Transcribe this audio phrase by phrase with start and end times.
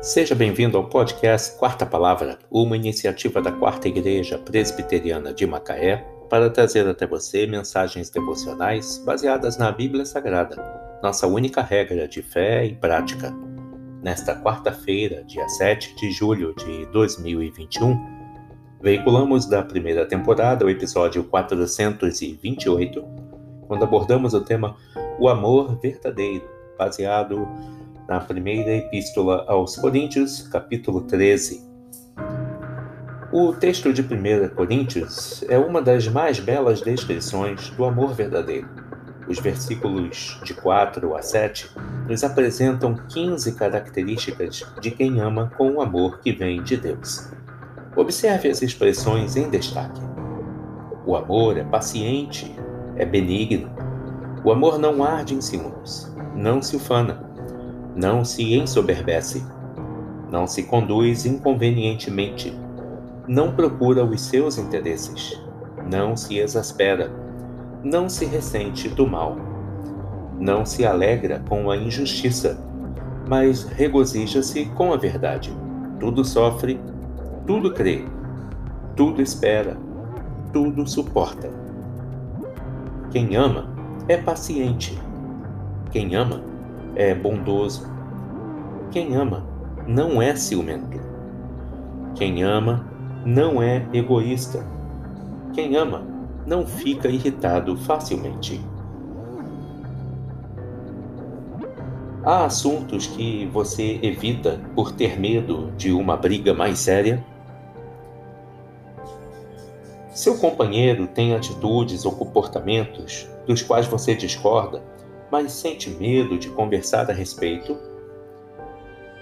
[0.00, 6.48] Seja bem-vindo ao podcast Quarta Palavra, uma iniciativa da Quarta Igreja Presbiteriana de Macaé para
[6.48, 10.56] trazer até você mensagens devocionais baseadas na Bíblia Sagrada,
[11.02, 13.34] nossa única regra de fé e prática.
[14.00, 17.98] Nesta quarta-feira, dia 7 de julho de 2021,
[18.80, 23.04] veiculamos da primeira temporada o episódio 428,
[23.66, 24.76] quando abordamos o tema
[25.18, 27.48] O Amor Verdadeiro, baseado
[28.08, 31.62] na primeira epístola aos Coríntios, capítulo 13.
[33.30, 38.66] O texto de 1 Coríntios é uma das mais belas descrições do amor verdadeiro.
[39.28, 41.70] Os versículos de 4 a 7
[42.08, 47.30] nos apresentam 15 características de quem ama com o amor que vem de Deus.
[47.94, 50.00] Observe as expressões em destaque.
[51.04, 52.56] O amor é paciente,
[52.96, 53.70] é benigno.
[54.42, 57.27] O amor não arde em ciúmes, não se ufana
[57.98, 59.44] não se ensoberbece,
[60.30, 62.56] não se conduz inconvenientemente,
[63.26, 65.36] não procura os seus interesses,
[65.90, 67.10] não se exaspera,
[67.82, 69.36] não se ressente do mal,
[70.38, 72.64] não se alegra com a injustiça,
[73.28, 75.52] mas regozija-se com a verdade.
[75.98, 76.80] Tudo sofre,
[77.48, 78.04] tudo crê,
[78.94, 79.76] tudo espera,
[80.52, 81.50] tudo suporta.
[83.10, 83.68] Quem ama
[84.06, 84.96] é paciente.
[85.90, 86.44] Quem ama
[86.94, 87.86] é bondoso.
[88.90, 89.46] Quem ama
[89.86, 91.00] não é ciumento.
[92.14, 92.86] Quem ama
[93.24, 94.64] não é egoísta.
[95.52, 96.02] Quem ama
[96.46, 98.60] não fica irritado facilmente.
[102.24, 107.24] Há assuntos que você evita por ter medo de uma briga mais séria?
[110.10, 114.82] Seu companheiro tem atitudes ou comportamentos dos quais você discorda
[115.30, 117.76] mas sente medo de conversar a respeito?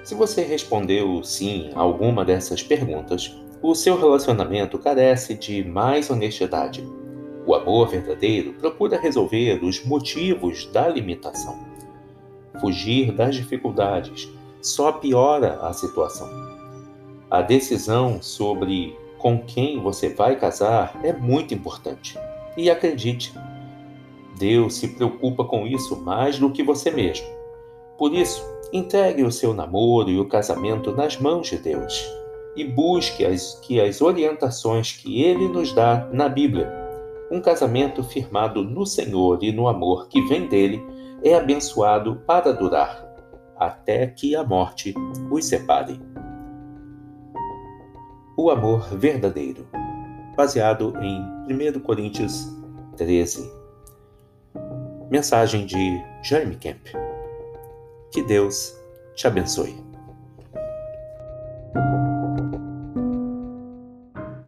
[0.04, 6.86] Se você respondeu sim a alguma dessas perguntas, o seu relacionamento carece de mais honestidade.
[7.44, 11.58] O amor verdadeiro procura resolver os motivos da limitação.
[12.60, 14.28] Fugir das dificuldades
[14.62, 16.28] só piora a situação.
[17.30, 22.18] A decisão sobre com quem você vai casar é muito importante.
[22.56, 23.34] E acredite,
[24.38, 27.26] Deus se preocupa com isso mais do que você mesmo.
[27.98, 32.06] Por isso, entregue o seu namoro e o casamento nas mãos de Deus
[32.54, 36.72] e busque as, que as orientações que Ele nos dá na Bíblia.
[37.30, 40.82] Um casamento firmado no Senhor e no amor que vem dele
[41.22, 43.04] é abençoado para durar,
[43.56, 44.94] até que a morte
[45.30, 46.00] os separe.
[48.36, 49.66] O amor verdadeiro,
[50.36, 51.20] baseado em
[51.50, 52.46] 1 Coríntios
[52.96, 53.55] 13.
[55.10, 56.84] Mensagem de Jeremy Camp.
[58.10, 58.74] Que Deus
[59.14, 59.85] te abençoe.